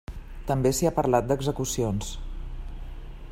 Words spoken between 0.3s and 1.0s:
També s'hi ha